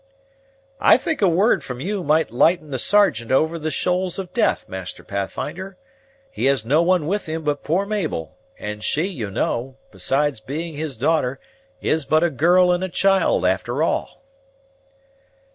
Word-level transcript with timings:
"I 0.79 0.97
think 0.97 1.21
a 1.21 1.27
word 1.27 1.63
from 1.63 1.79
you 1.79 2.03
might 2.03 2.31
lighten 2.31 2.71
the 2.71 2.79
Sergeant 2.79 3.31
over 3.31 3.59
the 3.59 3.69
shoals 3.69 4.17
of 4.17 4.33
death, 4.33 4.67
Master 4.67 5.03
Pathfinder. 5.03 5.77
He 6.31 6.45
has 6.45 6.65
no 6.65 6.81
one 6.81 7.05
with 7.05 7.27
him 7.27 7.43
but 7.43 7.63
poor 7.63 7.85
Mabel; 7.85 8.35
and 8.57 8.83
she, 8.83 9.03
you 9.05 9.29
know, 9.29 9.77
besides 9.91 10.39
being 10.39 10.73
his 10.73 10.97
daughter, 10.97 11.39
is 11.83 12.05
but 12.05 12.23
a 12.23 12.31
girl 12.31 12.71
and 12.71 12.83
a 12.83 12.89
child 12.89 13.45
after 13.45 13.83
all." 13.83 14.23